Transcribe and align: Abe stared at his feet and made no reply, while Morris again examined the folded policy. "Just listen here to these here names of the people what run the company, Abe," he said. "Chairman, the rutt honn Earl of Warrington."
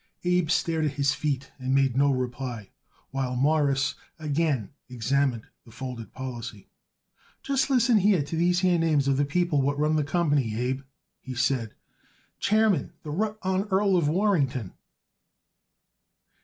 Abe 0.23 0.49
stared 0.49 0.85
at 0.85 0.93
his 0.93 1.13
feet 1.13 1.51
and 1.59 1.75
made 1.75 1.95
no 1.95 2.11
reply, 2.11 2.71
while 3.11 3.35
Morris 3.35 3.93
again 4.17 4.71
examined 4.89 5.45
the 5.63 5.69
folded 5.69 6.11
policy. 6.11 6.69
"Just 7.43 7.69
listen 7.69 7.99
here 7.99 8.23
to 8.23 8.35
these 8.35 8.61
here 8.61 8.79
names 8.79 9.07
of 9.07 9.17
the 9.17 9.25
people 9.25 9.61
what 9.61 9.77
run 9.77 9.97
the 9.97 10.03
company, 10.03 10.55
Abe," 10.59 10.81
he 11.19 11.35
said. 11.35 11.75
"Chairman, 12.39 12.93
the 13.03 13.11
rutt 13.11 13.37
honn 13.43 13.67
Earl 13.69 13.95
of 13.95 14.07
Warrington." 14.07 14.73